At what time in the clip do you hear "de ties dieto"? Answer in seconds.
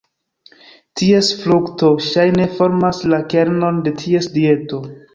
3.89-4.87